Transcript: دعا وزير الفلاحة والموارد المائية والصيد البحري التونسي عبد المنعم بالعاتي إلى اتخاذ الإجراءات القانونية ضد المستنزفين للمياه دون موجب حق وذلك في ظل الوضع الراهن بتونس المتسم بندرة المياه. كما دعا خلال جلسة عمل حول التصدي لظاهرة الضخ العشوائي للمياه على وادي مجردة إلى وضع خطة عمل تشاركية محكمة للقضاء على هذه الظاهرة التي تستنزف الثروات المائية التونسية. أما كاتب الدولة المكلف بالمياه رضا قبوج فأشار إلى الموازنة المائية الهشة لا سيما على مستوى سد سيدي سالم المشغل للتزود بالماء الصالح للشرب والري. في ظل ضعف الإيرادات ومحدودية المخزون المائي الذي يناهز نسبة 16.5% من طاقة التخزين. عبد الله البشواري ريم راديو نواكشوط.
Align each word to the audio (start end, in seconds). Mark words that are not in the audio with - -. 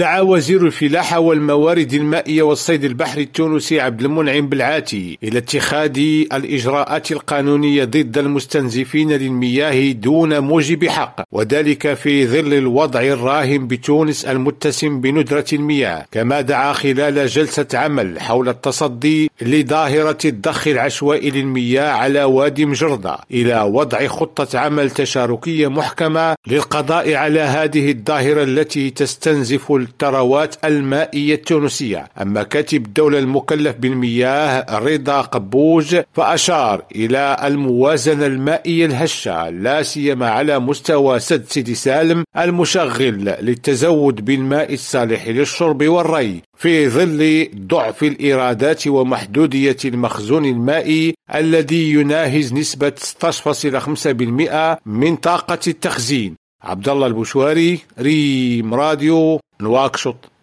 دعا 0.00 0.20
وزير 0.20 0.66
الفلاحة 0.66 1.18
والموارد 1.18 1.92
المائية 1.92 2.42
والصيد 2.42 2.84
البحري 2.84 3.22
التونسي 3.22 3.80
عبد 3.80 4.02
المنعم 4.02 4.48
بالعاتي 4.48 5.18
إلى 5.22 5.38
اتخاذ 5.38 5.98
الإجراءات 6.32 7.12
القانونية 7.12 7.84
ضد 7.84 8.18
المستنزفين 8.18 9.12
للمياه 9.12 9.92
دون 9.92 10.38
موجب 10.38 10.88
حق 10.88 11.22
وذلك 11.32 11.94
في 11.94 12.26
ظل 12.26 12.54
الوضع 12.54 13.00
الراهن 13.00 13.66
بتونس 13.66 14.24
المتسم 14.24 15.00
بندرة 15.00 15.44
المياه. 15.52 16.06
كما 16.12 16.40
دعا 16.40 16.72
خلال 16.72 17.26
جلسة 17.26 17.66
عمل 17.74 18.20
حول 18.20 18.48
التصدي 18.48 19.30
لظاهرة 19.42 20.18
الضخ 20.24 20.68
العشوائي 20.68 21.30
للمياه 21.30 21.90
على 21.90 22.24
وادي 22.24 22.64
مجردة 22.66 23.18
إلى 23.30 23.60
وضع 23.60 24.06
خطة 24.06 24.58
عمل 24.58 24.90
تشاركية 24.90 25.68
محكمة 25.68 26.34
للقضاء 26.46 27.14
على 27.14 27.40
هذه 27.40 27.90
الظاهرة 27.90 28.42
التي 28.42 28.90
تستنزف 28.90 29.72
الثروات 29.90 30.64
المائية 30.64 31.34
التونسية. 31.34 32.08
أما 32.22 32.42
كاتب 32.42 32.86
الدولة 32.86 33.18
المكلف 33.18 33.76
بالمياه 33.76 34.78
رضا 34.78 35.20
قبوج 35.20 35.96
فأشار 36.12 36.82
إلى 36.96 37.36
الموازنة 37.44 38.26
المائية 38.26 38.86
الهشة 38.86 39.50
لا 39.50 39.82
سيما 39.82 40.30
على 40.30 40.58
مستوى 40.58 41.18
سد 41.18 41.44
سيدي 41.48 41.74
سالم 41.74 42.24
المشغل 42.38 43.24
للتزود 43.24 44.24
بالماء 44.24 44.74
الصالح 44.74 45.28
للشرب 45.28 45.88
والري. 45.88 46.42
في 46.56 46.88
ظل 46.88 47.48
ضعف 47.56 48.02
الإيرادات 48.02 48.86
ومحدودية 48.86 49.76
المخزون 49.84 50.44
المائي 50.44 51.14
الذي 51.34 51.92
يناهز 51.92 52.52
نسبة 52.52 52.92
16.5% 52.98 54.78
من 54.86 55.16
طاقة 55.16 55.58
التخزين. 55.66 56.34
عبد 56.62 56.88
الله 56.88 57.06
البشواري 57.06 57.78
ريم 58.00 58.74
راديو 58.74 59.40
نواكشوط. 59.60 60.30